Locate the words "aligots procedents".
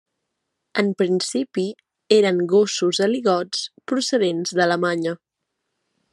3.09-4.57